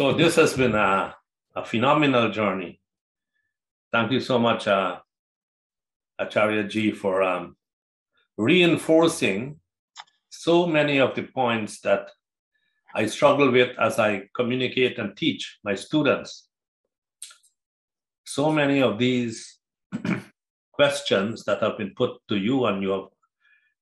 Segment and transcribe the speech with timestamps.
[0.00, 1.14] So this has been a,
[1.54, 2.80] a phenomenal journey.
[3.92, 5.00] Thank you so much, uh,
[6.18, 7.54] Acharya Ji, for um,
[8.38, 9.60] reinforcing
[10.30, 12.08] so many of the points that
[12.94, 16.48] I struggle with as I communicate and teach my students.
[18.24, 19.58] So many of these
[20.72, 23.08] questions that have been put to you, and you have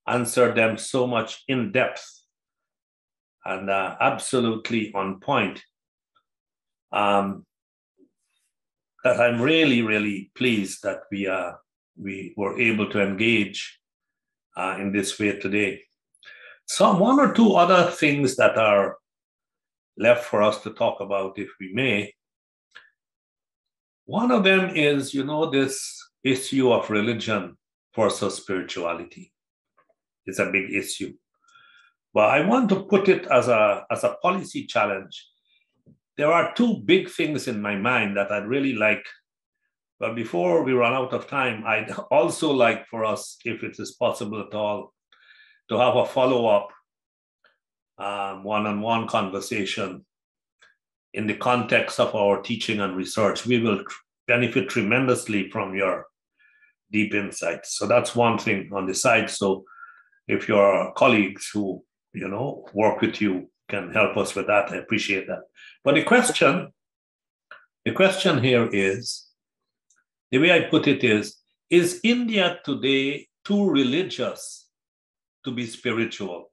[0.08, 2.04] answered them so much in depth
[3.44, 5.62] and uh, absolutely on point.
[6.92, 7.44] Um,
[9.04, 11.52] that I'm really, really pleased that we uh,
[11.96, 13.80] we were able to engage
[14.56, 15.82] uh, in this way today.
[16.66, 18.98] Some one or two other things that are
[19.96, 22.14] left for us to talk about, if we may.
[24.04, 27.56] One of them is, you know, this issue of religion
[27.94, 29.32] versus spirituality.
[30.26, 31.14] It's a big issue.
[32.14, 35.26] But I want to put it as a, as a policy challenge.
[36.18, 39.06] There are two big things in my mind that I'd really like.
[40.00, 43.92] But before we run out of time, I'd also like for us, if it is
[43.92, 44.92] possible at all,
[45.70, 46.70] to have a follow up
[47.98, 50.04] um, one on one conversation
[51.14, 53.46] in the context of our teaching and research.
[53.46, 53.84] We will
[54.26, 56.06] benefit tremendously from your
[56.90, 57.78] deep insights.
[57.78, 59.30] So that's one thing on the side.
[59.30, 59.64] So
[60.26, 64.76] if your colleagues who you know work with you can help us with that, I
[64.76, 65.42] appreciate that.
[65.84, 66.72] But the question,
[67.84, 69.26] the question here is,
[70.30, 71.36] the way I put it is,
[71.70, 74.66] is India today too religious
[75.44, 76.50] to be spiritual?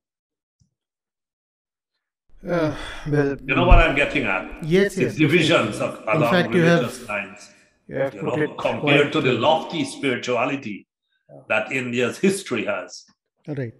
[2.48, 2.76] Uh,
[3.10, 4.64] well, You know what I'm getting at?
[4.64, 5.16] Yes, It's yes.
[5.16, 7.50] divisions of, In along fact, you religious have- lines.
[7.88, 10.88] you have You know, compared to the lofty spirituality
[11.50, 13.06] that India's history has.
[13.48, 13.74] Right.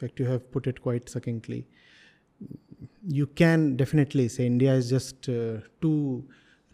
[0.00, 1.66] Fact, you have put it quite succinctly.
[3.06, 6.24] You can definitely say India is just uh, too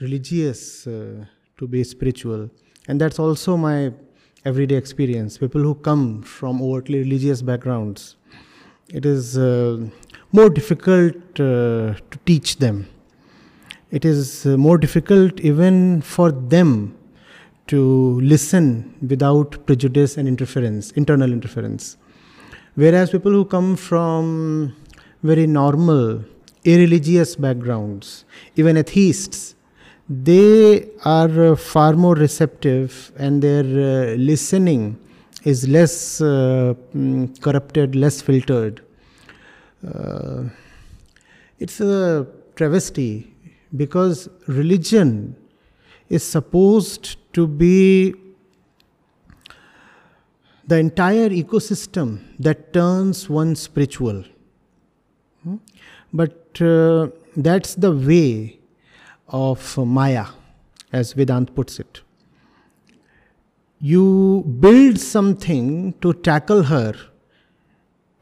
[0.00, 1.24] religious uh,
[1.58, 2.48] to be spiritual,
[2.86, 3.92] and that's also my
[4.44, 5.38] everyday experience.
[5.38, 8.14] People who come from overtly religious backgrounds,
[8.90, 9.84] it is uh,
[10.30, 12.88] more difficult uh, to teach them.
[13.90, 16.96] It is uh, more difficult even for them
[17.66, 21.96] to listen without prejudice and interference, internal interference.
[22.76, 24.76] Whereas people who come from
[25.22, 26.22] very normal,
[26.62, 29.54] irreligious backgrounds, even atheists,
[30.10, 34.98] they are uh, far more receptive and their uh, listening
[35.44, 38.82] is less uh, mm, corrupted, less filtered.
[39.82, 40.44] Uh,
[41.58, 42.26] it's a
[42.56, 43.32] travesty
[43.74, 45.34] because religion
[46.10, 48.14] is supposed to be
[50.66, 54.24] the entire ecosystem that turns one spiritual.
[55.44, 55.56] Hmm?
[56.12, 58.58] But uh, that's the way
[59.28, 60.26] of Maya,
[60.92, 62.00] as Vedant puts it.
[63.80, 66.94] You build something to tackle her,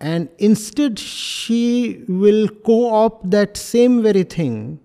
[0.00, 4.81] and instead she will co opt that same very thing,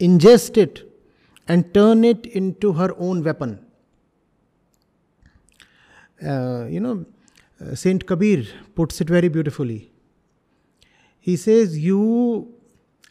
[0.00, 0.82] ingest it,
[1.48, 3.65] and turn it into her own weapon.
[6.24, 7.04] Uh, you know,
[7.60, 9.90] uh, Saint Kabir puts it very beautifully.
[11.20, 12.52] He says, You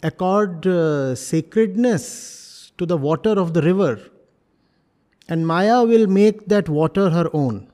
[0.01, 3.99] accord uh, sacredness to the water of the river,
[5.27, 7.67] and Maya will make that water her own.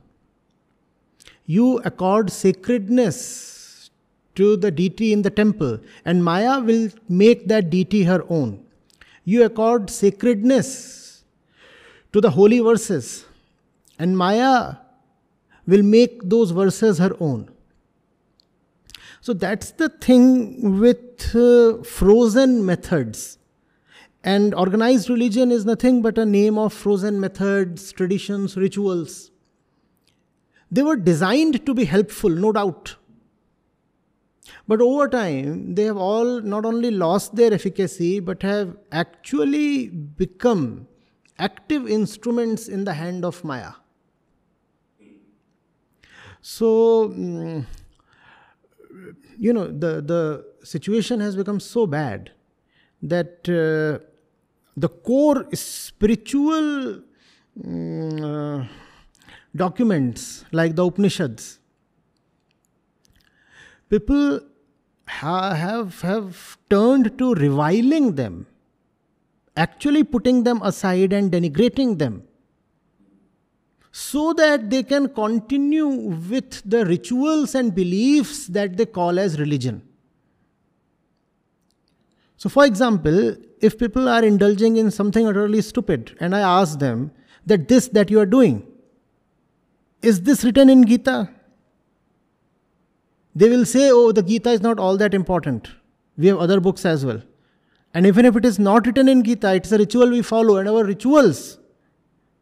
[1.45, 3.89] You accord sacredness
[4.35, 8.65] to the deity in the temple, and Maya will make that deity her own.
[9.25, 11.23] You accord sacredness
[12.13, 13.25] to the holy verses,
[13.99, 14.75] and Maya
[15.71, 17.49] will make those verses her own.
[19.21, 23.37] So that's the thing with uh, frozen methods.
[24.23, 29.31] And organized religion is nothing but a name of frozen methods, traditions, rituals.
[30.69, 32.95] They were designed to be helpful, no doubt.
[34.67, 40.87] But over time, they have all not only lost their efficacy, but have actually become
[41.39, 43.71] active instruments in the hand of Maya.
[46.41, 47.65] So, mm,
[49.37, 52.31] you know, the, the situation has become so bad
[53.01, 54.03] that uh,
[54.75, 57.01] the core spiritual
[57.59, 58.67] mm, uh,
[59.55, 61.59] documents like the Upanishads,
[63.89, 64.39] people
[65.07, 68.47] ha- have, have turned to reviling them,
[69.55, 72.23] actually putting them aside and denigrating them
[73.91, 79.81] so that they can continue with the rituals and beliefs that they call as religion.
[82.37, 87.11] So, for example, if people are indulging in something utterly stupid, and I ask them
[87.45, 88.65] that this that you are doing,
[90.01, 91.29] is this written in Gita?
[93.35, 95.69] They will say, oh, the Gita is not all that important.
[96.17, 97.21] We have other books as well.
[97.93, 100.67] And even if it is not written in Gita, it's a ritual we follow, and
[100.67, 101.57] our rituals,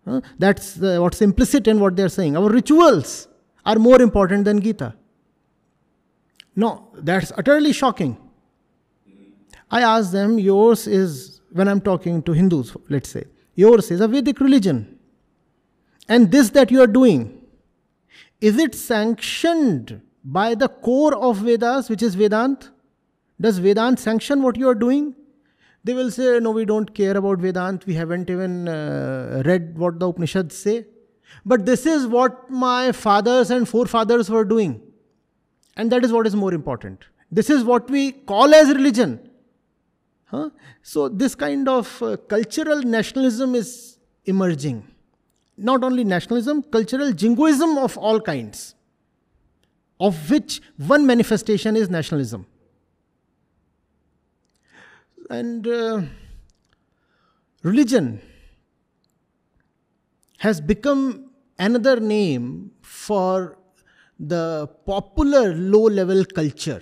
[0.09, 2.35] huh, that's uh, what's implicit in what they're saying.
[2.35, 3.27] Our rituals
[3.65, 4.95] are more important than Gita.
[6.55, 8.17] No, that's utterly shocking.
[9.71, 13.25] I ask them, yours is, when I'm talking to Hindus, let's say,
[13.55, 14.97] yours is a Vedic religion.
[16.07, 17.39] And this that you are doing,
[18.41, 22.71] is it sanctioned by the core of Vedas, which is Vedant?
[23.39, 25.15] Does Vedant sanction what you are doing?
[25.83, 27.85] They will say, No, we don't care about Vedant.
[27.85, 30.85] We haven't even uh, read what the Upanishads say.
[31.45, 34.81] But this is what my fathers and forefathers were doing.
[35.77, 37.05] And that is what is more important.
[37.31, 39.29] This is what we call as religion.
[40.25, 40.49] Huh?
[40.81, 44.85] So, this kind of uh, cultural nationalism is emerging.
[45.57, 48.75] Not only nationalism, cultural jingoism of all kinds,
[49.99, 52.45] of which one manifestation is nationalism.
[55.29, 56.01] And uh,
[57.63, 58.21] religion
[60.39, 63.57] has become another name for
[64.19, 66.81] the popular low level culture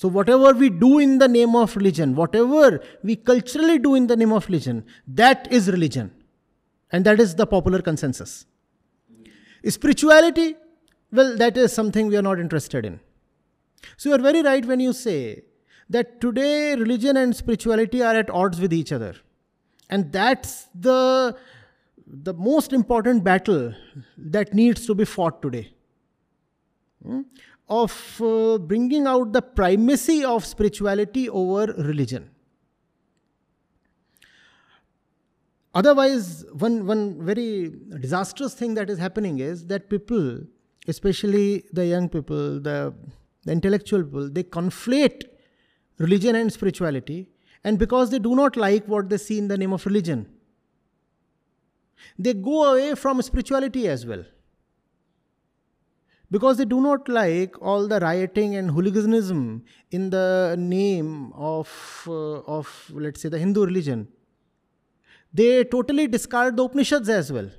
[0.00, 4.16] so, whatever we do in the name of religion, whatever we culturally do in the
[4.16, 6.12] name of religion, that is religion.
[6.92, 8.46] And that is the popular consensus.
[9.66, 10.54] Spirituality,
[11.10, 13.00] well, that is something we are not interested in.
[13.96, 15.42] So, you are very right when you say
[15.90, 19.14] that today religion and spirituality are at odds with each other.
[19.90, 21.36] And that's the,
[22.06, 23.74] the most important battle
[24.16, 25.72] that needs to be fought today.
[27.02, 27.22] Hmm?
[27.68, 32.30] of uh, bringing out the primacy of spirituality over religion.
[35.74, 40.40] Otherwise, one, one very disastrous thing that is happening is that people,
[40.88, 42.94] especially the young people, the,
[43.44, 45.24] the intellectual people, they conflate
[45.98, 47.28] religion and spirituality,
[47.64, 50.26] and because they do not like what they see in the name of religion,
[52.18, 54.24] they go away from spirituality as well
[56.30, 62.40] because they do not like all the rioting and hooliganism in the name of, uh,
[62.40, 64.08] of let's say, the Hindu religion.
[65.32, 67.50] They totally discard the Upanishads as well.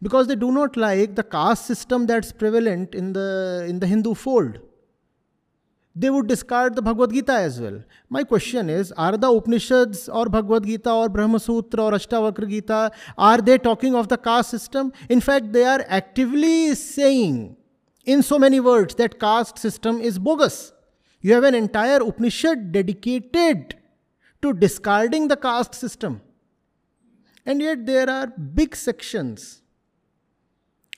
[0.00, 4.14] Because they do not like the caste system that's prevalent in the, in the Hindu
[4.14, 4.58] fold
[5.94, 7.82] they would discard the Bhagavad Gita as well.
[8.08, 12.90] My question is Are the Upanishads or Bhagavad Gita or Brahma Sutra or Ashtavakra Gita,
[13.18, 14.92] are they talking of the caste system?
[15.08, 17.56] In fact, they are actively saying
[18.04, 20.72] in so many words that caste system is bogus.
[21.20, 23.76] You have an entire Upanishad dedicated
[24.40, 26.20] to discarding the caste system.
[27.44, 29.61] And yet, there are big sections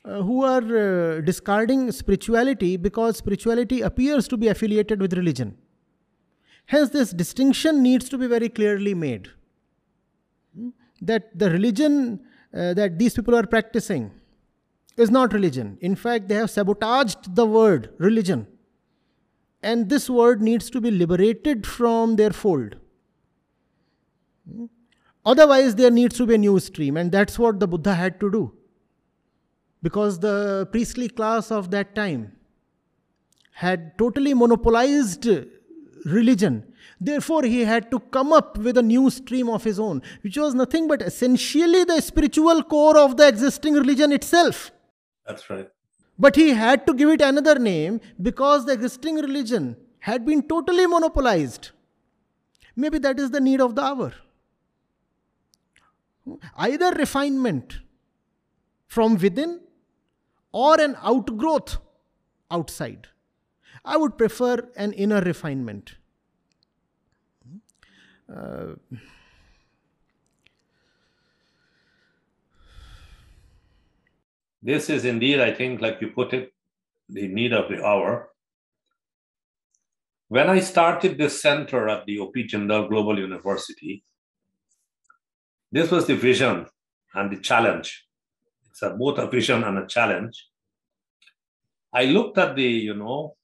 [0.05, 5.57] uh, who are uh, discarding spirituality because spirituality appears to be affiliated with religion.
[6.67, 9.31] Hence, this distinction needs to be very clearly made.
[10.55, 10.69] Hmm?
[11.01, 12.21] That the religion
[12.55, 14.11] uh, that these people are practicing
[14.99, 15.79] is not religion.
[15.81, 18.47] In fact, they have sabotaged the word religion.
[19.63, 22.77] And this word needs to be liberated from their fold.
[24.47, 24.67] Hmm?
[25.25, 28.31] Otherwise, there needs to be a new stream, and that's what the Buddha had to
[28.31, 28.53] do
[29.85, 32.23] because the priestly class of that time
[33.63, 35.27] had totally monopolized
[36.07, 36.55] religion.
[37.01, 40.55] Therefore, he had to come up with a new stream of his own, which was
[40.55, 44.71] nothing but essentially the spiritual core of the existing religion itself.
[45.27, 45.69] That's right.
[46.19, 50.87] But he had to give it another name because the existing religion had been totally
[50.87, 51.71] monopolized.
[52.75, 54.13] Maybe that is the need of the hour.
[56.57, 57.81] Either refinement
[58.87, 59.61] from within
[60.55, 61.79] or an outgrowth
[62.49, 63.09] outside.
[63.85, 65.97] I would prefer an inner refinement.
[68.33, 68.75] Uh,
[74.63, 76.55] this is indeed, I think, like you put it,
[77.09, 78.31] the need of the hour.
[80.29, 82.47] When I started this center at the O.P.
[82.47, 84.05] Jindal Global University,
[85.73, 86.67] this was the vision
[87.13, 88.04] and the challenge
[88.75, 90.49] it's a, both a vision and a challenge.
[91.93, 93.37] I looked at the, you know,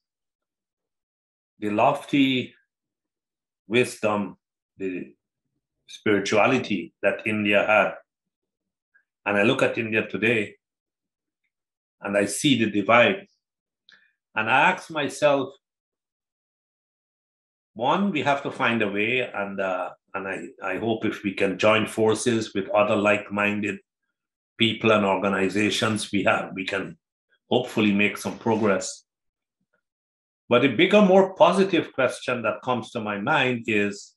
[1.59, 2.53] the lofty
[3.65, 4.35] wisdom,
[4.77, 5.13] the
[5.87, 7.93] spirituality that India had.
[9.25, 10.55] And I look at India today
[12.01, 13.25] and I see the divide.
[14.35, 15.53] And I ask myself,
[17.73, 21.33] one, we have to find a way, and uh, and I, I hope if we
[21.33, 23.79] can join forces with other like-minded
[24.61, 26.95] people and organizations, we have we can
[27.49, 29.05] hopefully make some progress.
[30.47, 34.13] But a bigger, more positive question that comes to my mind is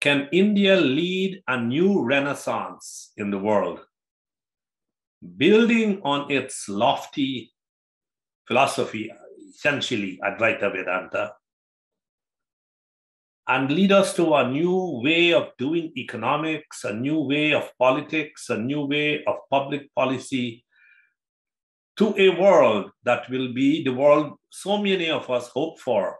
[0.00, 3.80] can India lead a new renaissance in the world,
[5.36, 7.52] building on its lofty
[8.48, 9.12] philosophy,
[9.54, 11.34] essentially Advaita Vedanta,
[13.52, 18.48] and lead us to a new way of doing economics, a new way of politics,
[18.48, 20.64] a new way of public policy
[21.98, 26.16] to a world that will be the world so many of us hope for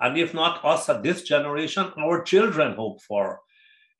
[0.00, 3.40] and if not us at this generation, our children hope for.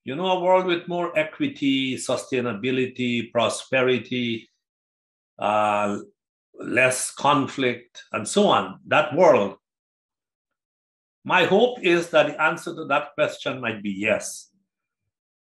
[0.05, 4.49] You know, a world with more equity, sustainability, prosperity,
[5.39, 5.99] uh,
[6.59, 8.79] less conflict, and so on.
[8.87, 9.57] That world.
[11.29, 14.51] My hope is that the answer to that question might be yes,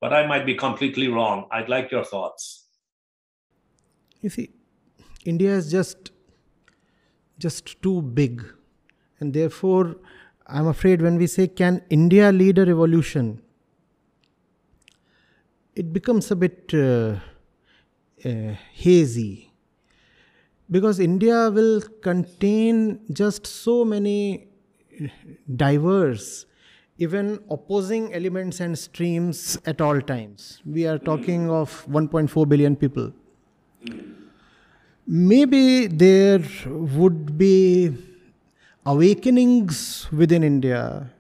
[0.01, 1.47] but I might be completely wrong.
[1.53, 2.67] I'd like your thoughts.
[4.21, 4.51] You see,
[5.25, 6.11] India is just
[7.39, 8.45] just too big,
[9.21, 9.95] and therefore
[10.49, 13.41] I'm afraid when we say, can India lead a revolution?
[15.77, 17.21] It becomes a bit uh,
[18.25, 19.53] uh, hazy
[20.69, 24.50] because India will contain just so many
[25.57, 26.47] diverse,
[26.99, 30.61] even opposing elements and streams at all times.
[30.65, 33.13] We are talking of 1.4 billion people.
[35.07, 37.97] Maybe there would be
[38.87, 41.11] awakenings within India,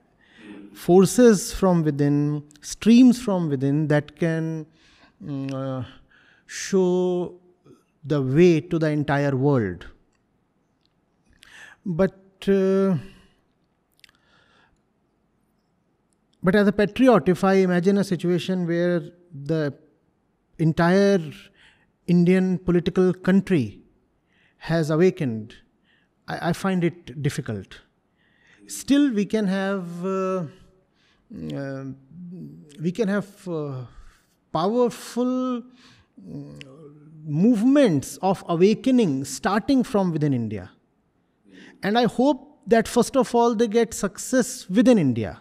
[0.74, 4.66] forces from within, streams from within that can
[5.22, 5.84] mm, uh,
[6.46, 7.34] show
[8.04, 9.86] the way to the entire world.
[11.84, 12.96] But uh,
[16.42, 19.74] but as a patriot, if I imagine a situation where the
[20.58, 21.20] entire
[22.06, 23.80] Indian political country
[24.58, 25.54] has awakened
[26.30, 27.80] I, I find it difficult.
[28.66, 30.44] Still, we can have uh,
[31.54, 31.84] uh,
[32.80, 33.84] we can have uh,
[34.52, 36.62] powerful mm,
[37.24, 40.70] movements of awakening starting from within India.
[41.82, 45.40] And I hope that first of all they get success within India.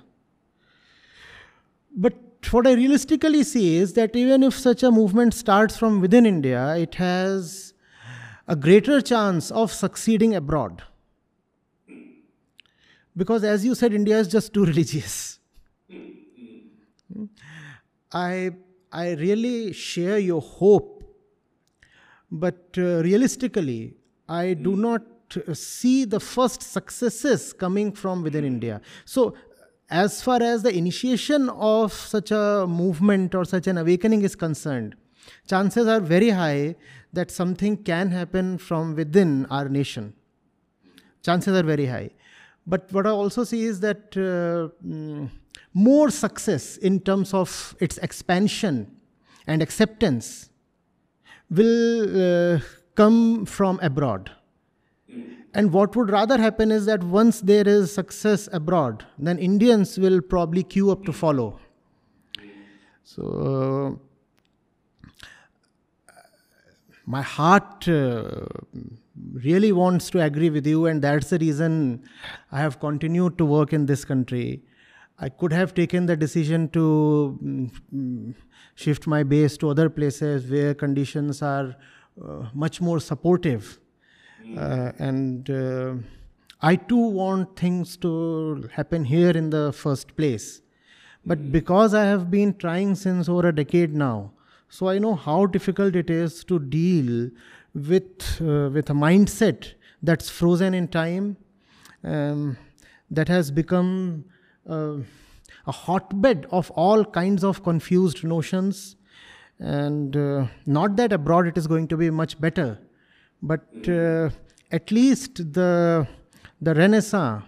[1.96, 2.14] But
[2.52, 6.76] what I realistically see is that even if such a movement starts from within India,
[6.78, 7.74] it has
[8.48, 10.84] a greater chance of succeeding abroad.
[13.16, 15.40] Because, as you said, India is just too religious.
[18.12, 18.52] I,
[18.92, 21.04] I really share your hope,
[22.32, 23.96] but uh, realistically,
[24.28, 25.04] I do not
[25.54, 28.82] see the first successes coming from within India.
[29.06, 29.36] So,
[29.90, 34.96] as far as the initiation of such a movement or such an awakening is concerned,
[35.48, 36.76] chances are very high
[37.12, 40.14] that something can happen from within our nation.
[41.24, 42.12] Chances are very high.
[42.68, 45.30] But what I also see is that uh, mm,
[45.74, 48.96] more success in terms of its expansion
[49.48, 50.50] and acceptance
[51.50, 52.60] will uh,
[52.94, 54.32] come from abroad.
[55.54, 60.22] And what would rather happen is that once there is success abroad, then Indians will
[60.22, 61.60] probably queue up to follow.
[63.04, 64.00] So,
[67.06, 68.46] my heart uh,
[69.34, 72.04] really wants to agree with you, and that's the reason
[72.52, 74.62] I have continued to work in this country.
[75.18, 78.36] I could have taken the decision to mm,
[78.76, 81.76] shift my base to other places where conditions are
[82.24, 83.80] uh, much more supportive.
[84.58, 85.94] Uh, and uh,
[86.62, 90.62] I too want things to happen here in the first place.
[91.26, 94.32] But because I have been trying since over a decade now,
[94.70, 97.30] so I know how difficult it is to deal
[97.74, 101.38] with uh, with a mindset that's frozen in time,
[102.04, 102.58] um,
[103.12, 104.26] that has become
[104.70, 104.98] uh,
[105.68, 108.96] a hotbed of all kinds of confused notions.
[109.60, 112.80] And uh, not that abroad it is going to be much better,
[113.42, 114.30] but uh,
[114.72, 116.08] at least the
[116.62, 117.44] the Renaissance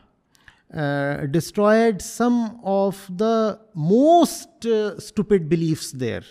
[0.73, 6.23] uh, destroyed some of the most uh, stupid beliefs there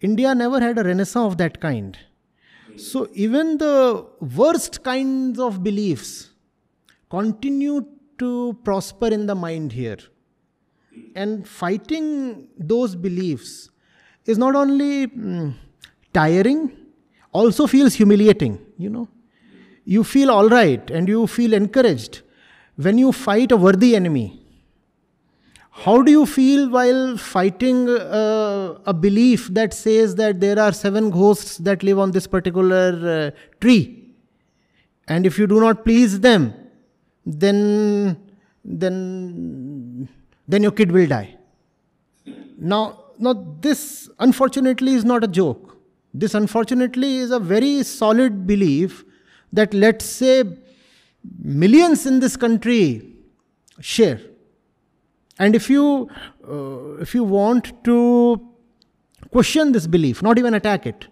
[0.00, 1.98] India never had a renaissance of that kind.
[2.76, 6.30] So even the worst kinds of beliefs
[7.10, 7.84] continue
[8.18, 9.98] to prosper in the mind here.
[11.16, 13.70] And fighting those beliefs
[14.24, 15.54] is not only mm,
[16.12, 16.76] tiring,
[17.32, 19.08] also feels humiliating, you know.
[19.84, 22.22] You feel all right and you feel encouraged
[22.78, 24.40] when you fight a worthy enemy,
[25.70, 31.10] how do you feel while fighting uh, a belief that says that there are seven
[31.10, 34.14] ghosts that live on this particular uh, tree?
[35.08, 36.54] And if you do not please them,
[37.26, 38.16] then,
[38.64, 40.08] then,
[40.46, 41.36] then your kid will die.
[42.58, 45.67] Now, now, this unfortunately is not a joke.
[46.18, 49.04] This unfortunately is a very solid belief
[49.52, 50.44] that, let's say,
[51.42, 53.14] millions in this country
[53.80, 54.20] share
[55.38, 56.10] and if you,
[56.48, 58.40] uh, if you want to
[59.30, 61.06] question this belief, not even attack it,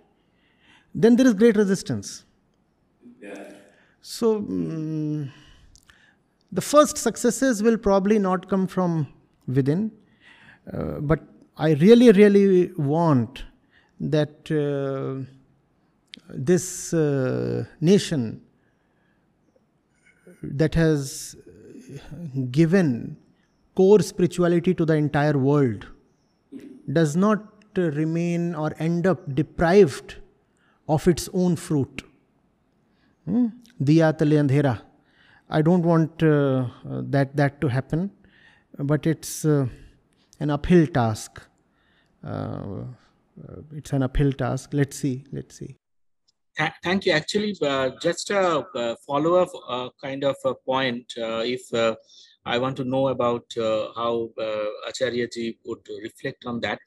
[0.95, 2.25] then there is great resistance.
[3.23, 3.53] Yeah.
[4.01, 5.33] So, um,
[6.51, 9.07] the first successes will probably not come from
[9.47, 9.93] within,
[10.73, 11.21] uh, but
[11.57, 13.45] I really, really want
[14.01, 15.25] that uh,
[16.29, 18.41] this uh, nation
[20.43, 21.37] that has
[22.51, 23.17] given
[23.75, 25.87] core spirituality to the entire world
[26.93, 27.45] does not
[27.77, 30.17] remain or end up deprived
[30.89, 32.03] of its own fruit.
[33.25, 33.47] Hmm?
[33.83, 34.83] Diya tale andhera.
[35.49, 38.11] I don't want uh, that that to happen,
[38.79, 39.67] but it's uh,
[40.41, 41.43] an uphill task.
[42.25, 42.85] Uh,
[43.73, 44.71] it's an uphill task.
[44.73, 45.25] Let's see.
[45.33, 45.79] Let's see.
[46.83, 47.13] thank you.
[47.13, 51.13] Actually, uh, just a follow-up uh, kind of a point.
[51.17, 51.63] if
[52.47, 56.79] I want to know about uh, how uh, Acharya ji would reflect on that.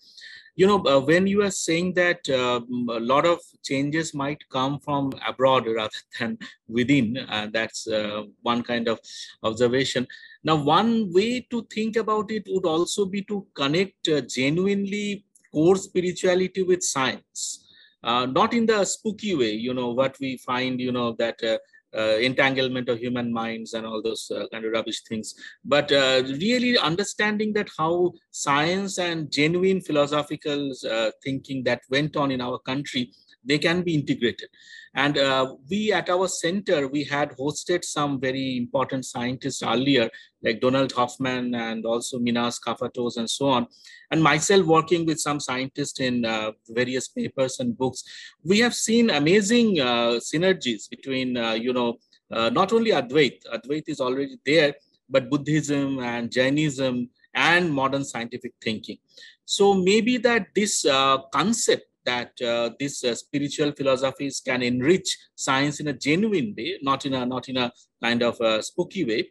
[0.56, 2.62] You know, uh, when you are saying that uh,
[2.94, 6.38] a lot of changes might come from abroad rather than
[6.68, 9.00] within, uh, that's uh, one kind of
[9.44, 10.08] observation.
[10.44, 16.64] Now, one way to think about it would also be to connect genuinely core spirituality
[16.64, 17.66] with science.
[18.04, 21.58] Uh, not in the spooky way, you know, what we find, you know, that uh,
[21.96, 25.34] uh, entanglement of human minds and all those uh, kind of rubbish things
[25.66, 32.30] but uh, really understanding that how science and genuine philosophical uh, thinking that went on
[32.30, 33.12] in our country
[33.44, 34.50] they can be integrated.
[34.96, 40.10] And uh, we at our center we had hosted some very important scientists earlier
[40.42, 43.68] like donald hoffman and also Menas Kafatos and so on.
[44.12, 48.04] And myself working with some scientists in uh, various papers and books
[48.44, 51.98] we have seen amazing uh, synergies between uh, you know
[52.32, 54.74] uh, not only advait advait is already there
[55.10, 58.98] but buddhism and jainism and modern scientific thinking.
[59.46, 65.80] So maybe that this uh, concept that uh, these uh, spiritual philosophies can enrich science
[65.82, 67.68] in a genuine way, not in a not in a
[68.06, 69.22] kind of a spooky way.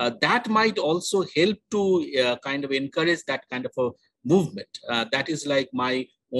[0.00, 1.82] Uh, that might also help to
[2.22, 3.88] uh, kind of encourage that kind of a
[4.34, 4.72] movement.
[4.92, 5.94] Uh, that is like my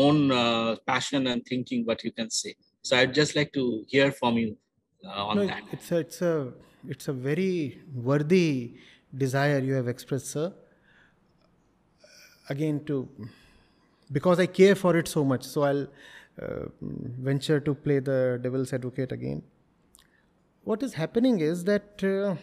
[0.04, 1.84] own uh, passion and thinking.
[1.90, 2.54] What you can say.
[2.82, 4.50] So I'd just like to hear from you
[5.26, 5.62] on no, that.
[5.72, 6.34] It's a it's a
[6.94, 7.80] it's a very
[8.10, 8.74] worthy
[9.24, 10.48] desire you have expressed, sir.
[12.54, 12.96] Again, to
[14.10, 15.44] because I care for it so much.
[15.44, 15.86] So I'll
[16.40, 19.42] uh, venture to play the devil's advocate again.
[20.64, 22.36] What is happening is that uh,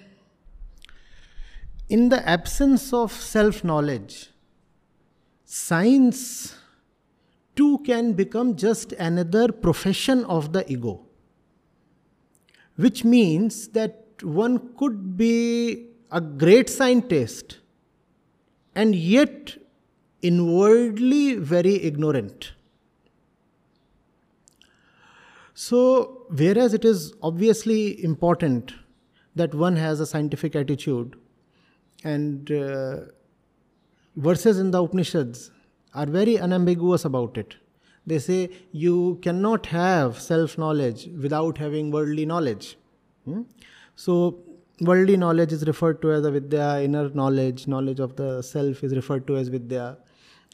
[1.89, 4.29] in the absence of self knowledge,
[5.43, 6.57] science
[7.55, 11.01] too can become just another profession of the ego.
[12.75, 17.59] Which means that one could be a great scientist
[18.75, 19.57] and yet
[20.29, 22.51] inwardly very ignorant.
[25.53, 28.73] So, whereas it is obviously important
[29.35, 31.15] that one has a scientific attitude,
[32.03, 32.97] and uh,
[34.15, 35.51] verses in the Upanishads
[35.93, 37.55] are very unambiguous about it.
[38.05, 42.77] They say you cannot have self knowledge without having worldly knowledge.
[43.25, 43.43] Hmm?
[43.95, 44.39] So,
[44.81, 49.25] worldly knowledge is referred to as avidya, inner knowledge, knowledge of the self is referred
[49.27, 49.97] to as vidya.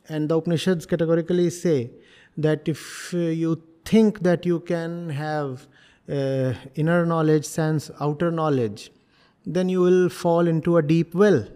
[0.09, 1.91] And the Upanishads categorically say
[2.37, 5.67] that if you think that you can have
[6.09, 8.91] uh, inner knowledge, sense outer knowledge,
[9.45, 11.47] then you will fall into a deep well.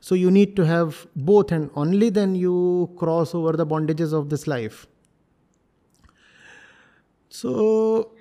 [0.00, 4.28] So you need to have both, and only then you cross over the bondages of
[4.28, 4.86] this life.
[7.30, 8.12] So,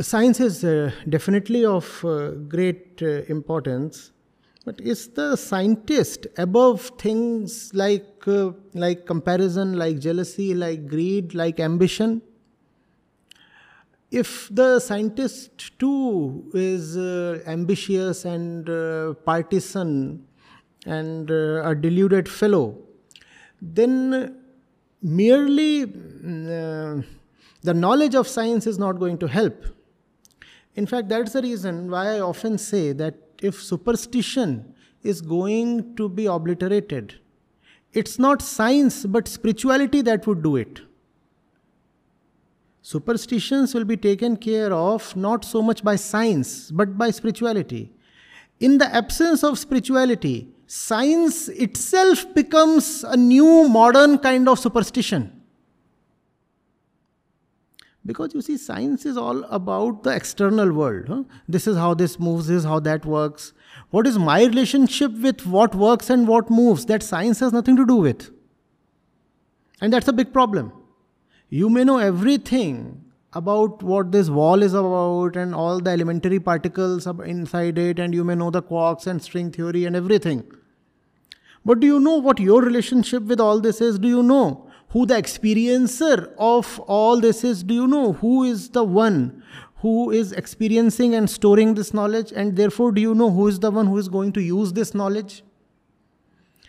[0.00, 4.12] science is uh, definitely of uh, great uh, importance
[4.70, 11.58] but is the scientist above things like, uh, like comparison, like jealousy, like greed, like
[11.58, 12.22] ambition?
[14.12, 20.24] If the scientist too is uh, ambitious and uh, partisan
[20.86, 22.78] and uh, a deluded fellow,
[23.60, 24.36] then
[25.02, 27.02] merely uh,
[27.62, 29.64] the knowledge of science is not going to help
[30.76, 36.08] In fact, that's the reason why I often say that if superstition is going to
[36.08, 37.14] be obliterated,
[37.92, 40.80] it's not science but spirituality that would do it.
[42.82, 47.90] Superstitions will be taken care of not so much by science but by spirituality.
[48.60, 55.39] In the absence of spirituality, science itself becomes a new modern kind of superstition.
[58.06, 61.08] Because you see, science is all about the external world.
[61.08, 61.24] Huh?
[61.46, 63.52] This is how this moves, this is how that works.
[63.90, 66.86] What is my relationship with what works and what moves?
[66.86, 68.30] That science has nothing to do with.
[69.82, 70.72] And that's a big problem.
[71.50, 77.06] You may know everything about what this wall is about and all the elementary particles
[77.06, 80.44] inside it, and you may know the quarks and string theory and everything.
[81.64, 83.98] But do you know what your relationship with all this is?
[83.98, 87.62] Do you know who the experiencer of all this is?
[87.62, 89.42] Do you know who is the one
[89.76, 92.32] who is experiencing and storing this knowledge?
[92.34, 94.94] And therefore, do you know who is the one who is going to use this
[94.94, 95.42] knowledge?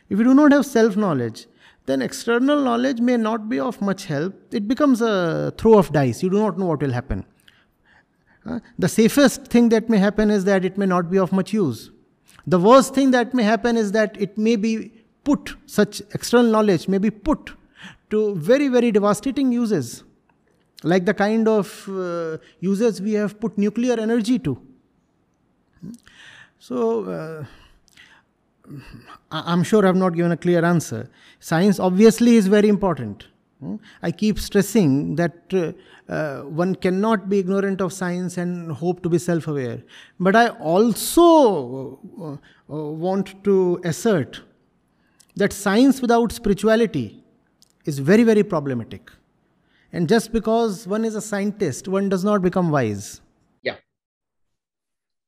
[0.09, 1.47] If you do not have self knowledge,
[1.87, 4.35] then external knowledge may not be of much help.
[4.53, 6.21] It becomes a throw of dice.
[6.21, 7.25] You do not know what will happen.
[8.45, 11.53] Uh, the safest thing that may happen is that it may not be of much
[11.53, 11.91] use.
[12.45, 14.91] The worst thing that may happen is that it may be
[15.23, 17.51] put, such external knowledge may be put
[18.09, 20.03] to very, very devastating uses,
[20.83, 24.61] like the kind of uh, uses we have put nuclear energy to.
[26.59, 27.45] So, uh,
[29.31, 31.09] I'm sure I've not given a clear answer.
[31.39, 33.27] Science obviously is very important.
[33.59, 33.75] Hmm?
[34.01, 35.71] I keep stressing that uh,
[36.11, 39.81] uh, one cannot be ignorant of science and hope to be self aware.
[40.19, 44.41] But I also uh, uh, want to assert
[45.35, 47.20] that science without spirituality
[47.85, 49.11] is very, very problematic.
[49.93, 53.21] And just because one is a scientist, one does not become wise.
[53.61, 53.75] Yeah.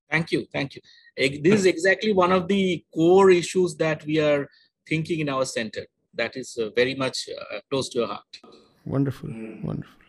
[0.10, 0.46] Thank you.
[0.54, 0.82] Thank you.
[1.18, 4.48] This is exactly one of the core issues that we are
[4.88, 5.86] thinking in our center.
[6.14, 8.40] That is uh, very much uh, close to your heart.
[8.86, 9.30] Wonderful.
[9.30, 9.64] Mm.
[9.64, 10.00] Wonderful.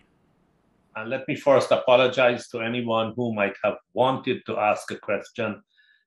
[0.97, 5.61] And let me first apologize to anyone who might have wanted to ask a question,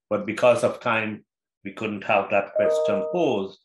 [0.09, 1.25] but because of time,
[1.65, 3.59] we couldn't have that question posed.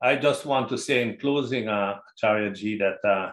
[0.00, 3.32] I just want to say in closing, uh, Acharya that uh,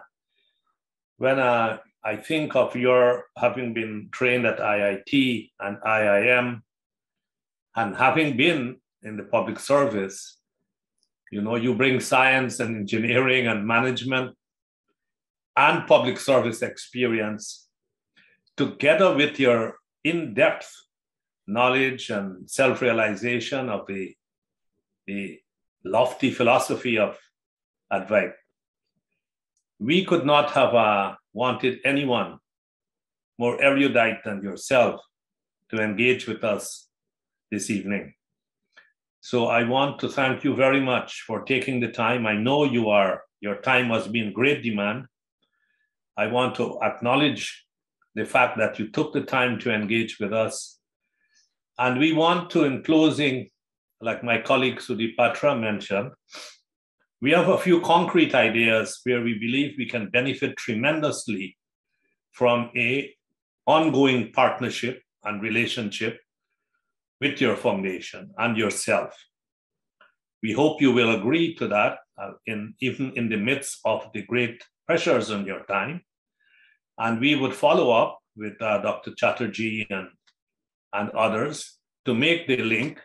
[1.18, 6.62] when uh, I think of your having been trained at IIT and IIM,
[7.76, 10.38] and having been in the public service,
[11.30, 14.36] you know, you bring science and engineering and management
[15.56, 17.68] and public service experience
[18.56, 20.70] together with your in depth
[21.46, 24.14] knowledge and self realization of the,
[25.06, 25.38] the
[25.84, 27.18] lofty philosophy of
[27.92, 28.32] Advait.
[29.78, 32.38] We could not have uh, wanted anyone
[33.38, 35.00] more erudite than yourself
[35.70, 36.88] to engage with us
[37.50, 38.14] this evening.
[39.20, 42.26] So I want to thank you very much for taking the time.
[42.26, 45.04] I know you are your time must be in great demand.
[46.16, 47.66] I want to acknowledge
[48.14, 50.78] the fact that you took the time to engage with us.
[51.78, 53.50] And we want to, in closing,
[54.00, 56.10] like my colleague Sudip Patra mentioned,
[57.20, 61.56] we have a few concrete ideas where we believe we can benefit tremendously
[62.32, 63.14] from a
[63.66, 66.20] ongoing partnership and relationship
[67.20, 69.14] with your foundation and yourself.
[70.42, 74.22] We hope you will agree to that, uh, in, even in the midst of the
[74.22, 76.02] great pressures on your time.
[76.98, 79.14] And we would follow up with uh, Dr.
[79.16, 80.08] Chatterjee and,
[80.92, 83.00] and others to make the link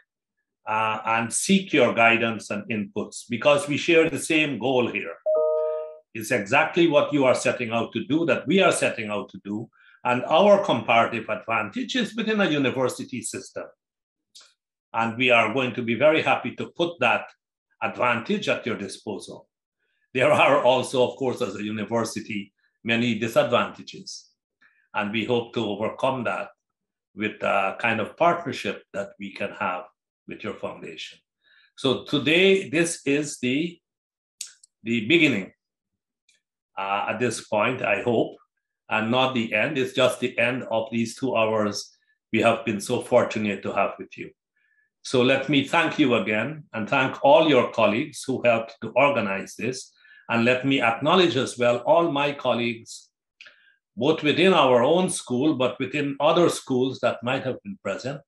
[0.70, 5.16] uh, and seek your guidance and inputs because we share the same goal here.
[6.14, 9.40] It's exactly what you are setting out to do, that we are setting out to
[9.44, 9.68] do.
[10.04, 13.66] And our comparative advantage is within a university system.
[14.94, 17.26] And we are going to be very happy to put that
[17.82, 19.48] advantage at your disposal.
[20.14, 22.54] There are also, of course, as a university,
[22.84, 24.30] many disadvantages.
[24.94, 26.50] And we hope to overcome that
[27.16, 29.86] with a kind of partnership that we can have
[30.30, 31.20] with your foundation.
[31.76, 33.78] So today, this is the,
[34.84, 35.52] the beginning
[36.78, 38.38] uh, at this point, I hope,
[38.90, 39.78] and not the end.
[39.78, 41.98] It's just the end of these two hours
[42.32, 44.30] we have been so fortunate to have with you.
[45.02, 49.56] So let me thank you again and thank all your colleagues who helped to organize
[49.56, 49.92] this.
[50.30, 53.10] And let me acknowledge as well all my colleagues,
[53.98, 58.22] both within our own school, but within other schools that might have been present,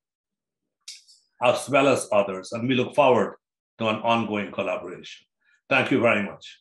[1.43, 2.51] as well as others.
[2.51, 3.35] And we look forward
[3.79, 5.25] to an ongoing collaboration.
[5.69, 6.59] Thank you very much.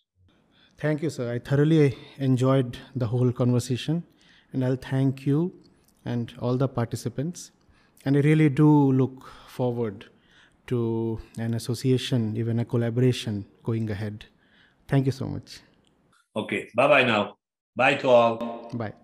[0.79, 1.33] Thank you, sir.
[1.33, 4.05] I thoroughly enjoyed the whole conversation.
[4.53, 5.53] And I'll thank you
[6.05, 7.51] and all the participants.
[8.05, 10.07] And I really do look forward
[10.69, 14.25] to an association, even a collaboration going ahead.
[14.89, 15.61] Thank you so much.
[16.35, 16.69] Okay.
[16.75, 17.37] Bye bye now.
[17.77, 18.71] Bye to all.
[18.73, 18.95] Bye.